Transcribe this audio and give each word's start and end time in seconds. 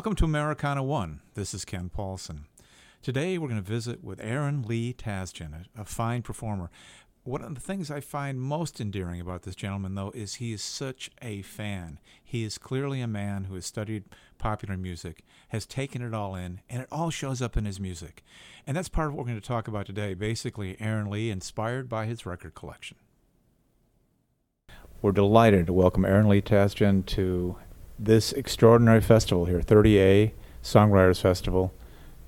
Welcome 0.00 0.16
to 0.16 0.24
Americana 0.24 0.82
One. 0.82 1.20
This 1.34 1.52
is 1.52 1.66
Ken 1.66 1.90
Paulson. 1.90 2.46
Today 3.02 3.36
we're 3.36 3.48
going 3.48 3.62
to 3.62 3.70
visit 3.70 4.02
with 4.02 4.18
Aaron 4.22 4.62
Lee 4.62 4.94
Tasjan, 4.94 5.52
a, 5.52 5.82
a 5.82 5.84
fine 5.84 6.22
performer. 6.22 6.70
One 7.22 7.42
of 7.42 7.54
the 7.54 7.60
things 7.60 7.90
I 7.90 8.00
find 8.00 8.40
most 8.40 8.80
endearing 8.80 9.20
about 9.20 9.42
this 9.42 9.54
gentleman, 9.54 9.94
though, 9.94 10.10
is 10.14 10.36
he 10.36 10.54
is 10.54 10.62
such 10.62 11.10
a 11.20 11.42
fan. 11.42 11.98
He 12.24 12.44
is 12.44 12.56
clearly 12.56 13.02
a 13.02 13.06
man 13.06 13.44
who 13.44 13.56
has 13.56 13.66
studied 13.66 14.04
popular 14.38 14.78
music, 14.78 15.22
has 15.50 15.66
taken 15.66 16.00
it 16.00 16.14
all 16.14 16.34
in, 16.34 16.62
and 16.70 16.80
it 16.80 16.88
all 16.90 17.10
shows 17.10 17.42
up 17.42 17.58
in 17.58 17.66
his 17.66 17.78
music. 17.78 18.24
And 18.66 18.78
that's 18.78 18.88
part 18.88 19.08
of 19.08 19.12
what 19.12 19.26
we're 19.26 19.32
going 19.32 19.40
to 19.42 19.46
talk 19.46 19.68
about 19.68 19.84
today. 19.84 20.14
Basically, 20.14 20.78
Aaron 20.80 21.10
Lee, 21.10 21.28
inspired 21.28 21.90
by 21.90 22.06
his 22.06 22.24
record 22.24 22.54
collection. 22.54 22.96
We're 25.02 25.12
delighted 25.12 25.66
to 25.66 25.74
welcome 25.74 26.06
Aaron 26.06 26.26
Lee 26.26 26.40
Tasjan 26.40 27.04
to 27.04 27.56
this 28.02 28.32
extraordinary 28.32 29.00
festival 29.00 29.44
here, 29.44 29.60
30A 29.60 30.32
Songwriters 30.62 31.20
Festival. 31.20 31.72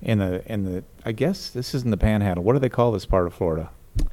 In 0.01 0.19
the 0.19 0.43
in 0.51 0.65
the, 0.65 0.83
I 1.05 1.13
guess 1.13 1.49
this 1.49 1.73
is 1.73 1.83
in 1.83 1.89
the 1.91 1.97
Panhandle. 1.97 2.43
What 2.43 2.53
do 2.53 2.59
they 2.59 2.69
call 2.69 2.91
this 2.91 3.05
part 3.05 3.25
of 3.25 3.33
Florida? 3.33 3.69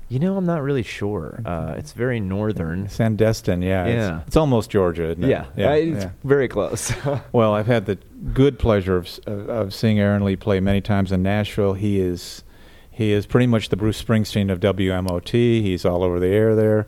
You 0.08 0.18
know, 0.18 0.36
I'm 0.36 0.46
not 0.46 0.62
really 0.62 0.82
sure. 0.82 1.42
Uh, 1.44 1.74
it's 1.76 1.92
very 1.92 2.20
northern. 2.20 2.86
Sandestin, 2.86 3.64
yeah. 3.64 3.86
Yeah. 3.86 4.18
It's, 4.18 4.28
it's 4.28 4.36
almost 4.36 4.70
Georgia, 4.70 5.10
isn't 5.10 5.24
it? 5.24 5.28
Yeah, 5.28 5.68
uh, 5.68 5.72
it's 5.72 6.06
very 6.22 6.48
close. 6.48 6.92
Well, 7.32 7.54
I've 7.54 7.66
had 7.66 7.86
the 7.86 7.96
good 8.34 8.58
pleasure 8.58 8.96
of, 8.96 9.08
of 9.26 9.48
of 9.48 9.74
seeing 9.74 9.98
Aaron 9.98 10.24
Lee 10.24 10.36
play 10.36 10.60
many 10.60 10.80
times 10.80 11.12
in 11.12 11.22
Nashville. 11.22 11.74
He 11.74 11.98
is 12.00 12.44
he 12.90 13.12
is 13.12 13.26
pretty 13.26 13.46
much 13.46 13.68
the 13.70 13.76
Bruce 13.76 14.02
Springsteen 14.02 14.50
of 14.52 14.60
WMOT. 14.60 15.30
He's 15.32 15.84
all 15.84 16.02
over 16.04 16.20
the 16.20 16.28
air 16.28 16.54
there, 16.54 16.86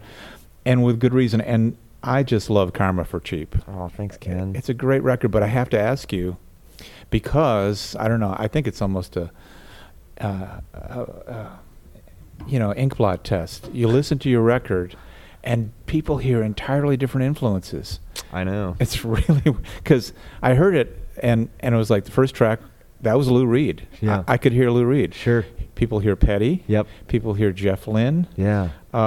and 0.64 0.84
with 0.84 1.00
good 1.00 1.14
reason. 1.14 1.40
And 1.40 1.76
I 2.02 2.22
just 2.22 2.50
love 2.50 2.72
Karma 2.72 3.04
for 3.04 3.20
Cheap. 3.20 3.56
oh, 3.68 3.88
thanks, 3.88 4.16
Ken. 4.16 4.54
It's 4.56 4.68
a 4.68 4.74
great 4.74 5.02
record, 5.02 5.30
but 5.30 5.42
I 5.42 5.46
have 5.46 5.70
to 5.70 5.80
ask 5.80 6.12
you 6.12 6.36
because 7.10 7.94
I 7.98 8.08
don't 8.08 8.20
know. 8.20 8.34
I 8.38 8.48
think 8.48 8.66
it's 8.66 8.82
almost 8.82 9.16
a, 9.16 9.30
uh, 10.20 10.60
uh, 10.74 10.76
uh, 10.76 11.50
you 12.46 12.58
know, 12.58 12.72
inkblot 12.74 13.22
test. 13.22 13.70
You 13.72 13.86
listen 13.88 14.18
to 14.20 14.30
your 14.30 14.42
record, 14.42 14.96
and 15.44 15.72
people 15.86 16.18
hear 16.18 16.42
entirely 16.42 16.96
different 16.96 17.26
influences. 17.26 18.00
I 18.32 18.44
know. 18.44 18.76
It's 18.80 19.04
really 19.04 19.54
because 19.76 20.12
I 20.42 20.54
heard 20.54 20.74
it, 20.74 20.98
and 21.22 21.50
and 21.60 21.74
it 21.74 21.78
was 21.78 21.90
like 21.90 22.04
the 22.04 22.10
first 22.10 22.34
track. 22.34 22.60
That 23.00 23.18
was 23.18 23.28
Lou 23.28 23.46
Reed. 23.46 23.86
Yeah. 24.00 24.24
I, 24.26 24.34
I 24.34 24.36
could 24.38 24.52
hear 24.52 24.70
Lou 24.70 24.84
Reed. 24.84 25.14
Sure. 25.14 25.44
People 25.82 25.98
hear 25.98 26.14
Petty. 26.14 26.62
Yep. 26.68 26.86
People 27.08 27.34
hear 27.34 27.50
Jeff 27.50 27.88
Lynne. 27.88 28.28
Yeah. 28.36 28.68
Uh, 28.94 28.98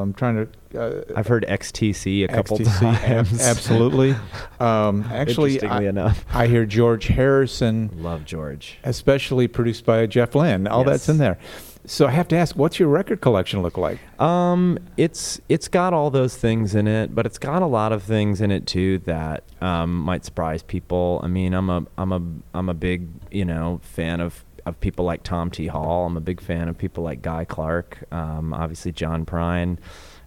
I'm 0.00 0.14
trying 0.14 0.46
to. 0.70 0.80
Uh, 0.80 1.02
I've 1.16 1.26
heard 1.26 1.44
XTC 1.48 2.22
a 2.22 2.28
couple 2.28 2.56
XTC, 2.56 2.82
ab- 2.84 3.26
times. 3.26 3.42
absolutely. 3.42 4.14
Um, 4.60 5.02
actually, 5.10 5.54
Interestingly 5.54 5.86
I, 5.86 5.88
enough. 5.88 6.24
I 6.32 6.46
hear 6.46 6.64
George 6.66 7.08
Harrison, 7.08 7.90
Love 8.00 8.24
George. 8.24 8.78
especially 8.84 9.48
produced 9.48 9.84
by 9.84 10.06
Jeff 10.06 10.36
Lynne. 10.36 10.68
All 10.68 10.84
that's 10.84 11.08
in 11.08 11.18
there. 11.18 11.36
So 11.84 12.06
I 12.06 12.10
have 12.10 12.28
to 12.28 12.36
ask, 12.36 12.54
what's 12.54 12.78
your 12.78 12.88
record 12.90 13.20
collection 13.22 13.62
look 13.62 13.76
like? 13.76 13.98
Um, 14.20 14.78
it's 14.96 15.40
it's 15.48 15.66
got 15.66 15.92
all 15.92 16.10
those 16.10 16.36
things 16.36 16.76
in 16.76 16.86
it, 16.86 17.12
but 17.12 17.26
it's 17.26 17.38
got 17.38 17.62
a 17.62 17.66
lot 17.66 17.90
of 17.90 18.04
things 18.04 18.40
in 18.40 18.52
it 18.52 18.68
too 18.68 18.98
that 18.98 19.42
um, 19.60 19.96
might 19.96 20.24
surprise 20.24 20.62
people. 20.62 21.20
I 21.24 21.26
mean, 21.26 21.54
I'm 21.54 21.68
a 21.70 21.84
I'm 21.98 22.12
a 22.12 22.22
I'm 22.56 22.68
a 22.68 22.74
big 22.74 23.08
you 23.32 23.44
know 23.44 23.80
fan 23.82 24.20
of 24.20 24.44
of 24.70 24.80
people 24.80 25.04
like 25.04 25.22
Tom 25.22 25.50
T. 25.50 25.66
Hall. 25.66 26.06
I'm 26.06 26.16
a 26.16 26.20
big 26.20 26.40
fan 26.40 26.68
of 26.68 26.78
people 26.78 27.04
like 27.04 27.20
Guy 27.20 27.44
Clark. 27.44 28.04
Um, 28.10 28.54
obviously 28.54 28.92
John 28.92 29.26
Prine. 29.26 29.76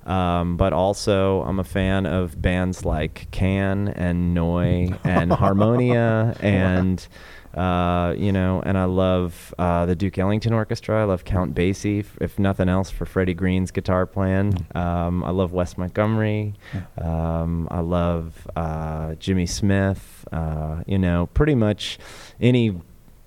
Um, 0.05 0.57
but 0.57 0.73
also, 0.73 1.41
I'm 1.43 1.59
a 1.59 1.63
fan 1.63 2.05
of 2.05 2.39
bands 2.41 2.85
like 2.85 3.31
Can 3.31 3.87
and 3.87 4.35
Neu! 4.35 4.99
and 5.03 5.31
Harmonia 5.33 6.35
and 6.41 7.07
uh, 7.53 8.15
you 8.17 8.31
know, 8.31 8.63
and 8.65 8.77
I 8.77 8.85
love 8.85 9.53
uh, 9.59 9.85
the 9.85 9.95
Duke 9.95 10.17
Ellington 10.17 10.53
Orchestra. 10.53 11.01
I 11.01 11.03
love 11.03 11.23
Count 11.23 11.53
Basie, 11.53 12.03
if 12.19 12.39
nothing 12.39 12.67
else, 12.67 12.89
for 12.89 13.05
Freddie 13.05 13.35
Green's 13.35 13.69
guitar 13.69 14.05
playing. 14.07 14.65
Um, 14.73 15.23
I 15.23 15.29
love 15.29 15.53
Wes 15.53 15.77
Montgomery. 15.77 16.55
Um, 16.97 17.67
I 17.69 17.81
love 17.81 18.47
uh, 18.55 19.13
Jimmy 19.15 19.45
Smith. 19.45 20.27
Uh, 20.31 20.81
you 20.87 20.97
know, 20.97 21.27
pretty 21.35 21.53
much 21.53 21.99
any 22.41 22.81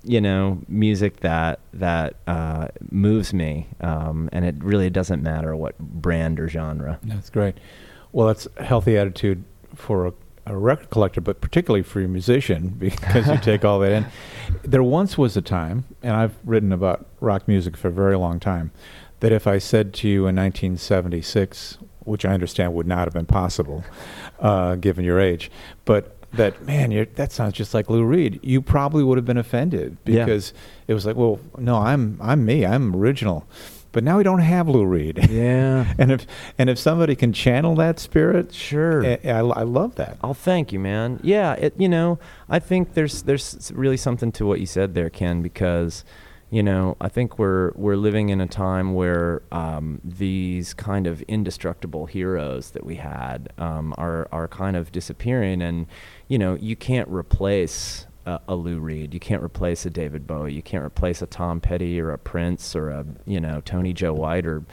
you 0.07 0.21
know 0.21 0.59
music 0.67 1.19
that 1.19 1.59
that 1.73 2.15
uh, 2.27 2.69
moves 2.89 3.33
me, 3.33 3.67
um, 3.81 4.29
and 4.31 4.45
it 4.45 4.55
really 4.63 4.89
doesn't 4.89 5.21
matter 5.21 5.55
what 5.55 5.77
brand 5.77 6.39
or 6.39 6.47
genre. 6.47 6.99
That's 7.03 7.29
great. 7.29 7.57
Well, 8.13 8.27
that's 8.27 8.47
a 8.57 8.63
healthy 8.63 8.97
attitude 8.97 9.43
for 9.75 10.07
a, 10.07 10.13
a 10.45 10.57
record 10.57 10.89
collector, 10.89 11.21
but 11.21 11.41
particularly 11.41 11.83
for 11.83 12.01
a 12.01 12.07
musician 12.07 12.69
because 12.79 13.27
you 13.27 13.37
take 13.37 13.65
all 13.65 13.79
that 13.79 13.91
in. 13.91 14.05
There 14.63 14.83
once 14.83 15.17
was 15.17 15.35
a 15.35 15.41
time, 15.41 15.83
and 16.01 16.13
I've 16.13 16.35
written 16.45 16.71
about 16.71 17.05
rock 17.19 17.47
music 17.49 17.75
for 17.75 17.89
a 17.89 17.91
very 17.91 18.17
long 18.17 18.39
time, 18.39 18.71
that 19.19 19.33
if 19.33 19.45
I 19.45 19.57
said 19.57 19.93
to 19.95 20.07
you 20.07 20.19
in 20.21 20.35
1976, 20.37 21.77
which 21.99 22.23
I 22.23 22.33
understand 22.33 22.73
would 22.73 22.87
not 22.87 23.07
have 23.07 23.13
been 23.13 23.25
possible, 23.25 23.83
uh, 24.39 24.75
given 24.75 25.03
your 25.03 25.19
age, 25.19 25.51
but 25.83 26.16
that 26.37 26.65
man, 26.65 26.91
you're, 26.91 27.05
that 27.15 27.31
sounds 27.31 27.53
just 27.53 27.73
like 27.73 27.89
Lou 27.89 28.03
Reed. 28.03 28.39
You 28.41 28.61
probably 28.61 29.03
would 29.03 29.17
have 29.17 29.25
been 29.25 29.37
offended 29.37 29.97
Yeah. 30.05 30.25
because 30.25 30.53
it 30.87 30.93
was 30.93 31.05
like, 31.05 31.15
well, 31.15 31.39
no, 31.57 31.75
I'm 31.75 32.17
I'm 32.21 32.45
me, 32.45 32.65
I'm 32.65 32.95
original. 32.95 33.45
But 33.93 34.03
now 34.03 34.17
we 34.17 34.23
don't 34.23 34.39
have 34.39 34.67
Lou 34.67 34.85
Reed. 34.85 35.27
Yeah. 35.29 35.93
and 35.97 36.11
if 36.11 36.27
and 36.57 36.69
if 36.69 36.77
somebody 36.77 37.15
can 37.15 37.33
channel 37.33 37.75
that 37.75 37.99
spirit, 37.99 38.53
Sure. 38.53 39.03
I, 39.05 39.19
I, 39.25 39.39
I 39.39 39.63
love 39.63 39.95
that. 39.95 40.17
Oh, 40.23 40.33
thank 40.33 40.71
you, 40.71 40.79
man. 40.79 41.19
Yeah, 41.23 41.53
it, 41.53 41.73
you 41.77 41.89
know, 41.89 42.19
I 42.49 42.59
think 42.59 42.93
there's 42.93 43.23
there's 43.23 43.71
really 43.73 43.97
something 43.97 44.31
to 44.33 44.45
what 44.45 44.59
you 44.59 44.65
said 44.65 44.93
there, 44.93 45.09
Ken, 45.09 45.41
because 45.41 46.03
you 46.49 46.63
know 46.63 46.95
I 47.01 47.09
think 47.09 47.37
we're 47.37 47.71
we're 47.75 47.97
living 47.97 48.29
in 48.29 48.39
a 48.39 48.47
time 48.47 48.93
where 48.93 49.41
um, 49.51 50.01
these 50.03 50.73
kind 50.73 51.07
of 51.07 51.21
indestructible 51.23 52.05
heroes 52.05 52.71
that 52.71 52.85
we 52.85 52.95
had 52.95 53.51
um, 53.57 53.93
are 53.97 54.27
are 54.31 54.47
kind 54.47 54.75
of 54.77 54.91
disappearing, 54.91 55.61
and 55.61 55.87
you 56.27 56.37
know 56.37 56.55
you 56.55 56.75
can't 56.75 57.09
replace. 57.09 58.05
A, 58.25 58.41
a 58.49 58.55
Lou 58.55 58.79
Reed, 58.79 59.13
you 59.13 59.21
can't 59.21 59.41
replace 59.41 59.85
a 59.85 59.89
David 59.89 60.27
Bowie, 60.27 60.53
you 60.53 60.61
can't 60.61 60.83
replace 60.83 61.21
a 61.21 61.25
Tom 61.25 61.61
Petty 61.61 61.97
or 62.01 62.11
a 62.11 62.17
Prince 62.17 62.75
or 62.75 62.89
a 62.89 63.05
you 63.25 63.39
know 63.39 63.61
Tony 63.61 63.93
Joe 63.93 64.13
White 64.13 64.45
or 64.45 64.63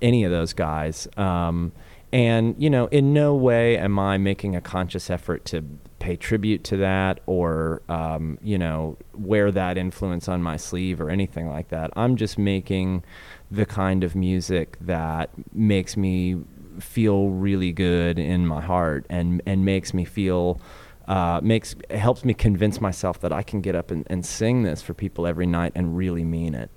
any 0.00 0.24
of 0.24 0.30
those 0.30 0.54
guys. 0.54 1.06
Um, 1.18 1.72
and 2.12 2.54
you 2.58 2.70
know, 2.70 2.86
in 2.86 3.12
no 3.12 3.34
way 3.34 3.76
am 3.76 3.98
I 3.98 4.18
making 4.18 4.54
a 4.54 4.60
conscious 4.60 5.10
effort 5.10 5.44
to 5.46 5.64
pay 5.98 6.16
tribute 6.16 6.62
to 6.62 6.76
that 6.76 7.20
or 7.26 7.82
um, 7.88 8.38
you 8.42 8.58
know 8.58 8.96
wear 9.14 9.50
that 9.50 9.76
influence 9.78 10.28
on 10.28 10.42
my 10.42 10.56
sleeve 10.56 11.00
or 11.00 11.10
anything 11.10 11.48
like 11.48 11.68
that. 11.68 11.90
I'm 11.96 12.16
just 12.16 12.38
making 12.38 13.04
the 13.50 13.66
kind 13.66 14.04
of 14.04 14.14
music 14.14 14.76
that 14.80 15.30
makes 15.52 15.96
me 15.96 16.36
feel 16.78 17.30
really 17.30 17.72
good 17.72 18.18
in 18.18 18.46
my 18.46 18.60
heart 18.60 19.06
and 19.08 19.42
and 19.46 19.64
makes 19.64 19.94
me 19.94 20.04
feel 20.04 20.60
uh, 21.08 21.40
makes 21.42 21.74
helps 21.90 22.24
me 22.24 22.34
convince 22.34 22.80
myself 22.80 23.20
that 23.20 23.32
I 23.32 23.42
can 23.42 23.60
get 23.60 23.74
up 23.74 23.90
and, 23.90 24.06
and 24.08 24.24
sing 24.24 24.62
this 24.62 24.82
for 24.82 24.94
people 24.94 25.26
every 25.26 25.46
night 25.46 25.72
and 25.74 25.96
really 25.96 26.24
mean 26.24 26.54
it. 26.54 26.70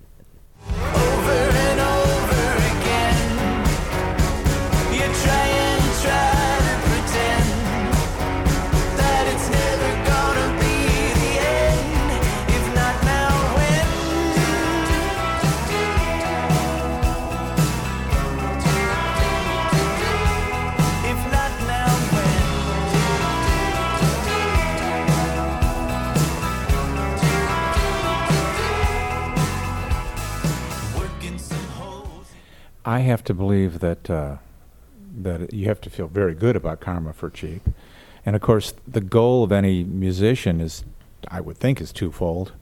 I 32.90 33.02
have 33.02 33.24
to 33.26 33.36
believe 33.36 33.82
that 33.82 34.09
uh, 34.09 34.38
that 35.22 35.53
you 35.53 35.68
have 35.68 35.80
to 35.82 35.91
feel 35.91 36.08
very 36.08 36.34
good 36.34 36.56
about 36.56 36.80
Karma 36.80 37.14
for 37.14 37.30
Cheap, 37.30 37.70
and 38.26 38.36
of 38.36 38.41
course 38.41 38.74
the 38.88 39.00
goal 39.00 39.44
of 39.44 39.52
any 39.52 39.84
musician 39.84 40.59
is, 40.59 40.84
I 41.28 41.40
would 41.40 41.59
think, 41.59 41.82
is 41.82 41.94
twofold. 41.94 42.53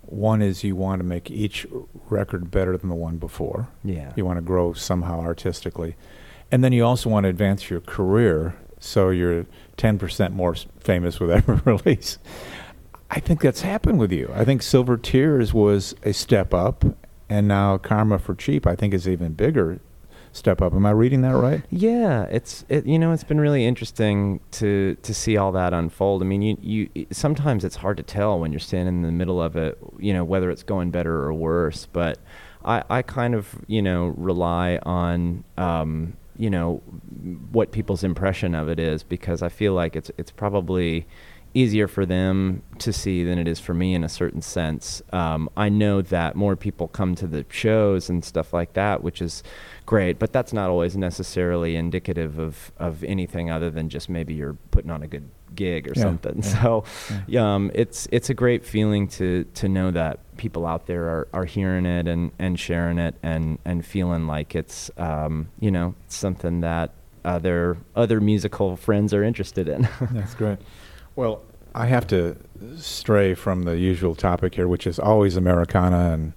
One 0.00 0.40
is 0.40 0.64
you 0.64 0.74
want 0.74 1.00
to 1.00 1.04
make 1.04 1.30
each 1.30 1.66
record 2.08 2.50
better 2.50 2.78
than 2.78 2.88
the 2.88 2.94
one 2.94 3.18
before. 3.18 3.68
Yeah. 3.84 4.14
You 4.16 4.24
want 4.24 4.38
to 4.38 4.42
grow 4.42 4.72
somehow 4.72 5.20
artistically, 5.20 5.96
and 6.50 6.64
then 6.64 6.72
you 6.72 6.82
also 6.82 7.10
want 7.10 7.24
to 7.24 7.28
advance 7.28 7.68
your 7.68 7.82
career 7.82 8.56
so 8.80 9.10
you're 9.10 9.44
10% 9.76 10.32
more 10.32 10.54
famous 10.80 11.20
with 11.20 11.30
every 11.30 11.56
release. 11.72 12.16
I 13.10 13.20
think 13.20 13.42
that's 13.42 13.60
happened 13.60 13.98
with 13.98 14.12
you. 14.12 14.30
I 14.34 14.46
think 14.46 14.62
Silver 14.62 14.96
Tears 14.96 15.52
was 15.52 15.94
a 16.04 16.14
step 16.14 16.54
up, 16.54 16.84
and 17.28 17.48
now 17.48 17.78
Karma 17.78 18.18
for 18.18 18.34
Cheap, 18.34 18.66
I 18.66 18.76
think, 18.76 18.94
is 18.94 19.08
even 19.08 19.32
bigger 19.32 19.80
step 20.34 20.60
up. 20.60 20.74
Am 20.74 20.84
I 20.84 20.90
reading 20.90 21.22
that 21.22 21.36
right? 21.36 21.62
Yeah, 21.70 22.24
it's 22.24 22.64
it, 22.68 22.84
you 22.86 22.98
know 22.98 23.12
it's 23.12 23.24
been 23.24 23.40
really 23.40 23.64
interesting 23.64 24.40
to 24.52 24.96
to 25.02 25.14
see 25.14 25.36
all 25.36 25.52
that 25.52 25.72
unfold. 25.72 26.22
I 26.22 26.26
mean, 26.26 26.42
you 26.42 26.58
you 26.94 27.06
sometimes 27.10 27.64
it's 27.64 27.76
hard 27.76 27.96
to 27.96 28.02
tell 28.02 28.38
when 28.38 28.52
you're 28.52 28.60
standing 28.60 28.96
in 28.96 29.02
the 29.02 29.12
middle 29.12 29.40
of 29.40 29.56
it, 29.56 29.78
you 29.98 30.12
know, 30.12 30.24
whether 30.24 30.50
it's 30.50 30.62
going 30.62 30.90
better 30.90 31.22
or 31.22 31.32
worse. 31.32 31.86
But 31.86 32.18
I 32.64 32.82
I 32.90 33.02
kind 33.02 33.34
of 33.34 33.54
you 33.66 33.80
know 33.80 34.08
rely 34.16 34.78
on 34.82 35.44
um, 35.56 36.16
you 36.36 36.50
know 36.50 36.82
what 37.52 37.72
people's 37.72 38.04
impression 38.04 38.54
of 38.54 38.68
it 38.68 38.78
is 38.78 39.02
because 39.02 39.42
I 39.42 39.48
feel 39.48 39.72
like 39.72 39.96
it's 39.96 40.10
it's 40.18 40.30
probably 40.30 41.06
easier 41.54 41.86
for 41.86 42.04
them 42.04 42.62
to 42.80 42.92
see 42.92 43.22
than 43.24 43.38
it 43.38 43.46
is 43.46 43.60
for 43.60 43.72
me 43.74 43.94
in 43.94 44.02
a 44.02 44.08
certain 44.08 44.42
sense. 44.42 45.00
Um, 45.12 45.48
I 45.56 45.68
know 45.68 46.02
that 46.02 46.34
more 46.34 46.56
people 46.56 46.88
come 46.88 47.14
to 47.14 47.26
the 47.28 47.46
shows 47.48 48.10
and 48.10 48.24
stuff 48.24 48.52
like 48.52 48.72
that, 48.72 49.04
which 49.04 49.22
is 49.22 49.42
great, 49.86 50.18
but 50.18 50.32
that's 50.32 50.52
not 50.52 50.68
always 50.68 50.96
necessarily 50.96 51.76
indicative 51.76 52.38
of, 52.38 52.72
of 52.78 53.04
anything 53.04 53.50
other 53.52 53.70
than 53.70 53.88
just 53.88 54.08
maybe 54.08 54.34
you're 54.34 54.56
putting 54.72 54.90
on 54.90 55.02
a 55.04 55.06
good 55.06 55.28
gig 55.54 55.86
or 55.86 55.92
Yeah, 55.94 56.02
something. 56.02 56.42
yeah, 56.42 56.62
So, 56.62 56.84
yeah. 57.28 57.54
um, 57.54 57.70
it's 57.74 58.08
it's 58.10 58.28
a 58.28 58.34
great 58.34 58.64
feeling 58.64 59.06
to 59.08 59.44
to 59.54 59.68
know 59.68 59.92
that 59.92 60.18
people 60.36 60.66
out 60.66 60.86
there 60.86 61.04
are, 61.04 61.28
are 61.32 61.44
hearing 61.44 61.86
it 61.86 62.08
and, 62.08 62.32
and 62.40 62.58
sharing 62.58 62.98
it 62.98 63.14
and, 63.22 63.58
and 63.64 63.86
feeling 63.86 64.26
like 64.26 64.56
it's 64.56 64.90
um, 64.96 65.48
you 65.60 65.70
know 65.70 65.94
something 66.08 66.60
that 66.62 66.90
other 67.24 67.76
other 67.94 68.20
musical 68.20 68.76
friends 68.76 69.14
are 69.14 69.22
interested 69.22 69.68
in. 69.68 69.88
That's 70.10 70.34
great. 70.34 70.58
Well, 71.16 71.42
I 71.74 71.86
have 71.86 72.06
to 72.08 72.36
stray 72.76 73.34
from 73.34 73.62
the 73.62 73.76
usual 73.76 74.14
topic 74.14 74.54
here, 74.54 74.68
which 74.68 74.86
is 74.86 74.98
always 74.98 75.36
Americana 75.36 76.12
and 76.12 76.32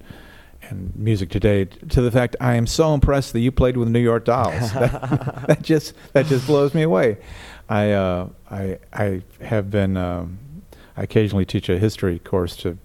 and 0.69 0.94
music 0.97 1.29
today, 1.29 1.63
to 1.65 2.01
the 2.01 2.12
fact 2.12 2.35
I 2.41 2.56
am 2.56 2.68
so 2.68 2.94
impressed 2.94 3.31
that 3.33 3.39
you 3.39 3.53
played 3.53 3.77
with 3.77 3.88
New 3.88 4.01
York 4.01 4.25
Dolls. 4.25 4.74
that, 4.74 5.45
that 5.47 5.62
just 5.62 5.94
that 6.13 6.25
just 6.25 6.45
blows 6.45 6.74
me 6.74 6.81
away. 6.81 7.18
I 7.69 7.91
uh, 7.91 8.29
I 8.51 8.79
I 8.94 9.21
have 9.41 9.71
been 9.71 9.97
um, 9.97 10.39
I 10.95 11.03
occasionally 11.03 11.45
teach 11.45 11.69
a 11.69 11.79
history 11.79 12.19
course 12.19 12.56
to 12.57 12.77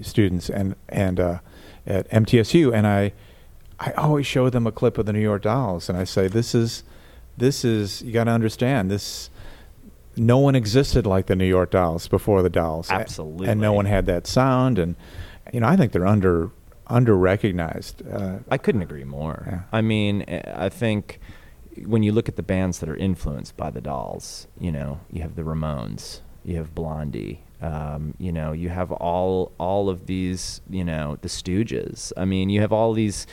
students 0.00 0.50
and 0.50 0.74
and 0.88 1.20
uh, 1.20 1.38
at 1.86 2.10
MTSU, 2.10 2.74
and 2.74 2.86
I 2.86 3.12
I 3.78 3.92
always 3.92 4.26
show 4.26 4.50
them 4.50 4.66
a 4.66 4.72
clip 4.72 4.98
of 4.98 5.06
the 5.06 5.12
New 5.12 5.20
York 5.20 5.42
Dolls, 5.42 5.88
and 5.88 5.96
I 5.96 6.04
say 6.04 6.28
this 6.28 6.54
is 6.54 6.82
this 7.36 7.64
is 7.64 8.02
you 8.02 8.12
got 8.12 8.24
to 8.24 8.32
understand 8.32 8.90
this 8.90 9.30
no 10.16 10.38
one 10.38 10.54
existed 10.54 11.06
like 11.06 11.26
the 11.26 11.36
New 11.36 11.46
York 11.46 11.70
Dolls 11.70 12.08
before 12.08 12.42
the 12.42 12.50
Dolls. 12.50 12.90
Absolutely. 12.90 13.48
And 13.48 13.60
no 13.60 13.72
one 13.72 13.86
had 13.86 14.06
that 14.06 14.26
sound 14.26 14.78
and 14.78 14.96
you 15.52 15.60
know, 15.60 15.66
I 15.66 15.76
think 15.76 15.92
they're 15.92 16.06
under 16.06 16.50
under 16.86 17.16
recognized. 17.16 18.02
Uh, 18.06 18.38
I 18.50 18.58
couldn't 18.58 18.82
agree 18.82 19.04
more. 19.04 19.46
Yeah. 19.46 19.60
I 19.72 19.80
mean, 19.80 20.24
eh, 20.28 20.42
I 20.54 20.68
think 20.68 21.20
when 21.86 22.02
you 22.02 22.12
look 22.12 22.28
at 22.28 22.36
the 22.36 22.42
bands 22.42 22.80
that 22.80 22.88
are 22.88 22.96
influenced 22.96 23.56
by 23.56 23.70
the 23.70 23.80
Dolls, 23.80 24.46
you 24.60 24.70
know, 24.70 25.00
you 25.10 25.22
have 25.22 25.36
the 25.36 25.42
Ramones, 25.42 26.20
you 26.44 26.56
have 26.56 26.74
Blondie, 26.74 27.44
um, 27.62 28.14
you 28.18 28.32
know, 28.32 28.52
you 28.52 28.68
have 28.68 28.92
all 28.92 29.52
all 29.58 29.88
of 29.88 30.06
these, 30.06 30.60
you 30.68 30.84
know, 30.84 31.16
the 31.22 31.28
Stooges. 31.28 32.12
I 32.16 32.24
mean, 32.24 32.50
you 32.50 32.60
have 32.60 32.72
all 32.72 32.92
these. 32.92 33.26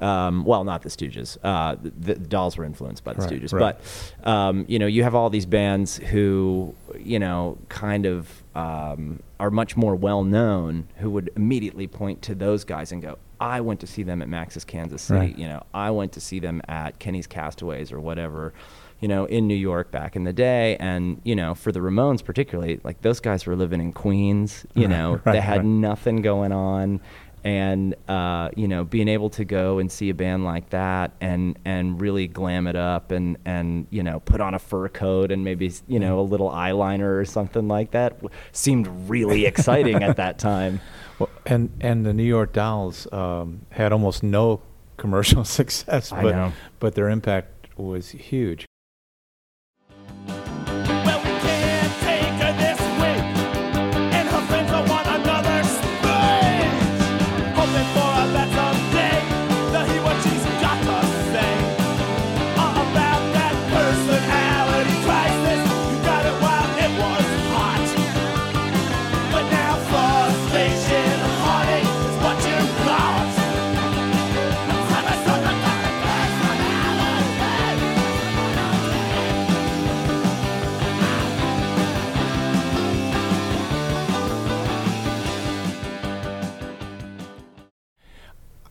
Um, 0.00 0.44
well, 0.44 0.64
not 0.64 0.82
the 0.82 0.88
Stooges. 0.88 1.36
Uh, 1.42 1.76
the, 1.80 1.90
the 1.90 2.14
Dolls 2.16 2.56
were 2.56 2.64
influenced 2.64 3.04
by 3.04 3.12
the 3.12 3.22
Right, 3.22 3.30
Stooges, 3.30 3.52
right. 3.52 3.76
but 4.22 4.28
um, 4.28 4.64
you 4.68 4.78
know, 4.78 4.86
you 4.86 5.02
have 5.02 5.14
all 5.14 5.30
these 5.30 5.46
bands 5.46 5.96
who, 5.98 6.74
you 6.98 7.18
know, 7.18 7.58
kind 7.68 8.06
of 8.06 8.42
um, 8.54 9.22
are 9.38 9.50
much 9.50 9.76
more 9.76 9.94
well 9.94 10.24
known, 10.24 10.88
who 10.96 11.10
would 11.10 11.30
immediately 11.36 11.86
point 11.86 12.22
to 12.22 12.34
those 12.34 12.64
guys 12.64 12.92
and 12.92 13.02
go, 13.02 13.18
"I 13.40 13.60
went 13.60 13.80
to 13.80 13.86
see 13.86 14.02
them 14.02 14.22
at 14.22 14.28
Max's 14.28 14.64
Kansas 14.64 15.02
City. 15.02 15.20
Right. 15.20 15.38
You 15.38 15.46
know, 15.46 15.62
I 15.72 15.90
went 15.90 16.12
to 16.12 16.20
see 16.20 16.38
them 16.40 16.60
at 16.68 16.98
Kenny's 16.98 17.26
Castaways 17.26 17.92
or 17.92 18.00
whatever." 18.00 18.52
You 19.00 19.08
know, 19.08 19.26
in 19.26 19.46
New 19.46 19.56
York 19.56 19.90
back 19.90 20.16
in 20.16 20.24
the 20.24 20.32
day, 20.32 20.76
and 20.78 21.20
you 21.24 21.36
know, 21.36 21.54
for 21.54 21.72
the 21.72 21.80
Ramones 21.80 22.24
particularly, 22.24 22.80
like 22.84 23.02
those 23.02 23.20
guys 23.20 23.44
were 23.44 23.54
living 23.54 23.80
in 23.80 23.92
Queens. 23.92 24.64
You 24.74 24.88
know, 24.88 25.20
they 25.24 25.40
had 25.40 25.64
nothing 25.66 26.22
going 26.22 26.52
on 26.52 27.00
and 27.44 27.94
uh, 28.08 28.48
you 28.56 28.66
know 28.66 28.84
being 28.84 29.08
able 29.08 29.30
to 29.30 29.44
go 29.44 29.78
and 29.78 29.92
see 29.92 30.10
a 30.10 30.14
band 30.14 30.44
like 30.44 30.70
that 30.70 31.12
and 31.20 31.58
and 31.64 32.00
really 32.00 32.26
glam 32.26 32.66
it 32.66 32.76
up 32.76 33.10
and 33.10 33.36
and 33.44 33.86
you 33.90 34.02
know 34.02 34.20
put 34.20 34.40
on 34.40 34.54
a 34.54 34.58
fur 34.58 34.88
coat 34.88 35.30
and 35.30 35.44
maybe 35.44 35.70
you 35.86 36.00
know 36.00 36.18
a 36.18 36.22
little 36.22 36.50
eyeliner 36.50 37.20
or 37.20 37.24
something 37.24 37.68
like 37.68 37.90
that 37.92 38.18
seemed 38.52 38.88
really 39.08 39.46
exciting 39.46 40.02
at 40.02 40.16
that 40.16 40.38
time 40.38 40.80
well, 41.18 41.28
and 41.46 41.70
and 41.80 42.04
the 42.04 42.12
New 42.12 42.24
York 42.24 42.52
Dolls 42.52 43.10
um, 43.12 43.66
had 43.70 43.92
almost 43.92 44.22
no 44.22 44.62
commercial 44.96 45.44
success, 45.44 46.10
but 46.10 46.52
but 46.80 46.94
their 46.94 47.08
impact 47.08 47.78
was 47.78 48.10
huge. 48.10 48.66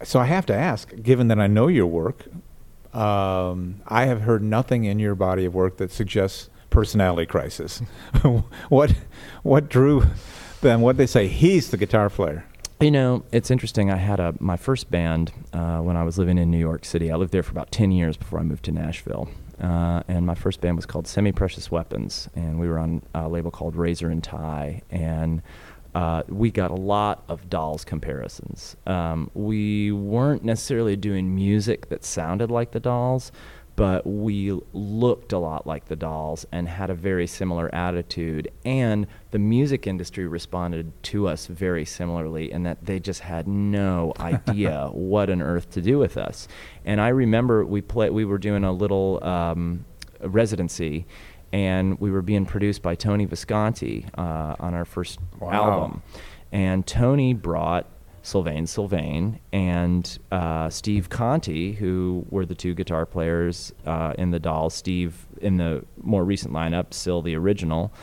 So 0.04 0.20
I 0.20 0.26
have 0.26 0.46
to 0.48 0.54
ask, 0.54 0.92
given 1.02 1.28
that 1.30 1.40
I 1.40 1.48
know 1.48 1.68
your 1.68 1.88
work, 1.88 2.26
um, 2.94 3.82
I 3.88 4.06
have 4.06 4.22
heard 4.22 4.44
nothing 4.44 4.84
in 4.84 5.00
your 5.00 5.16
body 5.16 5.46
of 5.46 5.56
work 5.56 5.78
that 5.78 5.92
suggests 5.92 6.50
personality 6.70 7.26
crisis. 7.26 7.80
what 8.70 8.94
what 9.44 9.70
drew 9.70 10.04
them? 10.62 10.82
What 10.82 10.98
they 10.98 11.08
say? 11.08 11.28
He's 11.28 11.72
the 11.72 11.78
guitar 11.78 12.10
player. 12.10 12.46
You 12.80 12.92
know, 12.92 13.24
it's 13.32 13.50
interesting. 13.50 13.92
I 13.92 13.96
had 13.96 14.20
a 14.20 14.36
my 14.40 14.58
first 14.58 14.92
band 14.92 15.32
uh, 15.54 15.80
when 15.80 15.96
I 15.96 16.04
was 16.04 16.18
living 16.18 16.38
in 16.38 16.52
New 16.52 16.60
York 16.60 16.86
City. 16.86 17.12
I 17.12 17.16
lived 17.16 17.32
there 17.32 17.44
for 17.44 17.52
about 17.52 17.72
ten 17.72 17.92
years 17.92 18.18
before 18.18 18.40
I 18.40 18.44
moved 18.44 18.66
to 18.66 18.72
Nashville, 18.72 19.30
uh, 19.62 20.04
and 20.08 20.26
my 20.26 20.36
first 20.36 20.60
band 20.62 20.76
was 20.76 20.86
called 20.86 21.08
Semi 21.08 21.32
Precious 21.32 21.72
Weapons, 21.72 22.28
and 22.36 22.60
we 22.60 22.68
were 22.68 22.78
on 22.78 23.02
a 23.14 23.30
label 23.30 23.52
called 23.52 23.76
Razor 23.76 24.10
and 24.10 24.24
Tie, 24.24 24.82
and 24.92 25.42
uh, 25.96 26.24
we 26.28 26.52
got 26.52 26.72
a 26.72 26.76
lot 26.76 27.24
of 27.28 27.50
Dolls 27.50 27.86
comparisons. 27.86 28.76
Um, 28.88 29.30
we 29.34 29.92
weren't 29.92 30.44
necessarily 30.44 30.96
doing 30.96 31.36
music 31.36 31.90
that 31.90 32.04
sounded 32.04 32.50
like 32.50 32.72
the 32.72 32.80
Dolls, 32.80 33.32
but 33.76 34.06
we 34.06 34.60
looked 34.74 35.34
a 35.34 35.38
lot 35.38 35.66
like 35.66 35.86
the 35.86 35.96
Dolls 35.96 36.46
and 36.52 36.68
had 36.68 36.90
a 36.90 36.94
very 36.94 37.26
similar 37.26 37.74
attitude. 37.74 38.52
And 38.66 39.08
the 39.32 39.40
music 39.40 39.88
industry 39.88 40.28
responded 40.28 40.92
to 41.04 41.28
us 41.28 41.48
very 41.48 41.86
similarly 41.86 42.52
in 42.52 42.64
that 42.64 42.86
they 42.86 43.00
just 43.00 43.22
had 43.22 43.48
no 43.48 44.14
idea 44.20 44.90
what 44.92 45.30
on 45.30 45.42
earth 45.42 45.70
to 45.72 45.82
do 45.82 45.98
with 45.98 46.18
us. 46.18 46.48
And 46.86 47.02
I 47.02 47.10
remember 47.10 47.66
we 47.66 47.82
play, 47.82 48.10
we 48.10 48.26
were 48.26 48.38
doing 48.38 48.64
a 48.64 48.72
little 48.72 49.24
um, 49.24 49.86
residency. 50.22 51.06
And 51.54 52.00
we 52.02 52.12
were 52.12 52.22
being 52.24 52.46
produced 52.46 52.82
by 52.82 52.96
Tony 52.96 53.26
Visconti 53.26 54.06
uh, 54.18 54.56
on 54.60 54.74
our 54.74 54.84
first 54.86 55.20
Wow. 55.40 55.52
album. 55.52 56.02
And 56.52 56.86
Tony 56.86 57.34
brought 57.34 57.86
Sylvain 58.24 58.66
Sylvain 58.68 59.40
and 59.52 60.18
uh, 60.32 60.70
Steve 60.70 61.10
Conte, 61.10 61.74
who 61.74 62.26
were 62.30 62.46
the 62.46 62.56
two 62.56 62.74
guitar 62.74 63.06
players 63.06 63.72
uh, 63.86 64.14
in 64.18 64.32
the 64.32 64.40
Dolls. 64.40 64.74
Steve 64.74 65.26
in 65.42 65.58
the 65.58 65.86
more 66.02 66.24
recent 66.24 66.54
lineup, 66.54 66.94
still 66.94 67.22
the 67.22 67.36
original, 67.36 67.94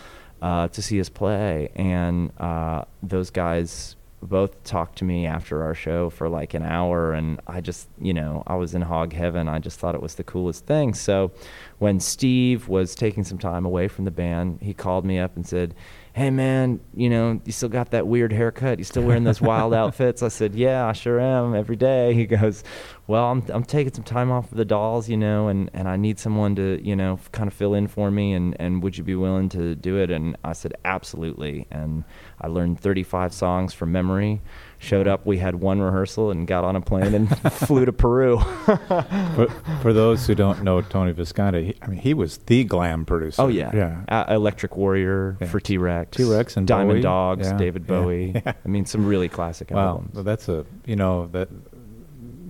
uh, 0.42 0.69
to 0.69 0.80
see 0.83 1.00
us 1.00 1.09
play. 1.09 1.71
And 1.75 2.33
uh, 2.38 2.85
those 3.02 3.30
guys 3.30 3.97
both 4.22 4.62
talked 4.64 4.98
to 4.98 5.04
me 5.04 5.26
after 5.26 5.62
our 5.62 5.74
show 5.74 6.10
for 6.10 6.28
like 6.28 6.54
an 6.54 6.62
hour 6.62 7.12
and 7.12 7.40
I 7.46 7.60
just, 7.60 7.88
you 7.98 8.12
know, 8.12 8.42
I 8.46 8.54
was 8.54 8.74
in 8.74 8.82
hog 8.82 9.12
heaven. 9.12 9.48
I 9.48 9.58
just 9.58 9.78
thought 9.78 9.94
it 9.94 10.02
was 10.02 10.16
the 10.16 10.24
coolest 10.24 10.66
thing. 10.66 10.94
So 10.94 11.32
when 11.78 12.00
Steve 12.00 12.68
was 12.68 12.94
taking 12.94 13.24
some 13.24 13.38
time 13.38 13.64
away 13.64 13.88
from 13.88 14.04
the 14.04 14.10
band, 14.10 14.58
he 14.60 14.74
called 14.74 15.04
me 15.06 15.18
up 15.18 15.36
and 15.36 15.46
said, 15.46 15.74
hey 16.12 16.28
man, 16.30 16.80
you 16.94 17.08
know, 17.08 17.40
you 17.44 17.52
still 17.52 17.68
got 17.68 17.92
that 17.92 18.06
weird 18.06 18.32
haircut? 18.32 18.78
You 18.78 18.84
still 18.84 19.04
wearing 19.04 19.24
those 19.24 19.40
wild 19.40 19.72
outfits? 19.82 20.22
I 20.22 20.28
said, 20.28 20.54
yeah, 20.54 20.86
I 20.86 20.92
sure 20.92 21.20
am 21.20 21.54
every 21.54 21.76
day. 21.76 22.14
He 22.14 22.26
goes, 22.26 22.64
well, 23.11 23.25
I'm, 23.33 23.43
I'm 23.49 23.64
taking 23.64 23.93
some 23.93 24.05
time 24.05 24.31
off 24.31 24.52
of 24.52 24.57
the 24.57 24.64
dolls, 24.64 25.09
you 25.09 25.17
know, 25.17 25.49
and, 25.49 25.69
and 25.75 25.88
I 25.88 25.97
need 25.97 26.21
someone 26.21 26.55
to, 26.55 26.81
you 26.81 26.95
know, 26.95 27.19
kind 27.33 27.49
of 27.49 27.52
fill 27.55 27.75
in 27.75 27.88
for 27.88 28.09
me. 28.09 28.33
And, 28.33 28.57
and 28.61 28.83
would 28.85 28.97
you 28.97 29.02
be 29.02 29.17
willing 29.17 29.49
to 29.49 29.75
do 29.75 29.97
it? 29.99 30.12
And 30.12 30.37
I 30.45 30.52
said, 30.52 30.75
absolutely. 30.85 31.67
And 31.73 32.05
I 32.40 32.47
learned 32.47 32.79
35 32.79 33.33
songs 33.35 33.75
from 33.75 33.90
memory. 33.90 34.40
Showed 34.83 35.07
up, 35.07 35.26
we 35.26 35.37
had 35.37 35.57
one 35.57 35.81
rehearsal, 35.83 36.31
and 36.31 36.47
got 36.47 36.64
on 36.64 36.75
a 36.75 36.81
plane 36.81 37.12
and 37.12 37.29
flew 37.52 37.85
to 37.85 37.93
Peru. 37.93 38.38
for, 38.64 39.47
for 39.83 39.93
those 39.93 40.26
who 40.26 40.35
don't 40.35 40.62
know 40.62 40.81
Tony 40.81 41.12
Visconti, 41.12 41.67
he, 41.67 41.75
I 41.83 41.87
mean, 41.88 41.99
he 42.00 42.14
was 42.14 42.38
the 42.38 42.64
glam 42.64 43.05
producer. 43.05 43.43
Oh 43.43 43.49
yeah, 43.49 43.71
yeah. 43.75 44.05
Uh, 44.09 44.33
Electric 44.35 44.79
Warrior 44.79 45.37
Yeah. 45.38 45.49
for 45.49 45.61
T 45.61 45.76
Rex, 45.76 46.17
T-Rex 46.17 46.57
and 46.57 46.67
Diamond 46.67 46.90
Bowie. 46.93 47.00
Dogs, 47.02 47.49
Yeah, 47.49 47.59
David 47.59 47.87
Bowie. 47.87 48.33
yeah. 48.47 48.55
I 48.64 48.69
mean, 48.69 48.87
some 48.87 49.05
really 49.05 49.29
classic 49.29 49.71
Wow, 49.71 49.88
albums. 49.88 50.14
well, 50.14 50.25
that's 50.25 50.49
a 50.49 50.64
you 50.87 50.97
know 50.97 51.26
that 51.33 51.50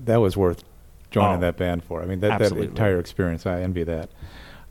that 0.05 0.17
was 0.17 0.37
worth 0.37 0.65
joining 1.11 1.39
Oh, 1.39 1.41
that 1.41 1.57
band 1.57 1.85
for. 1.85 2.03
I 2.03 2.07
mean, 2.07 2.21
that, 2.21 2.39
that 2.39 2.53
entire 2.53 2.99
experience, 2.99 3.47
I 3.47 3.63
envy 3.63 3.85
that. 3.85 4.11